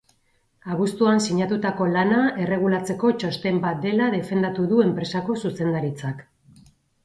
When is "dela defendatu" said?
3.87-4.69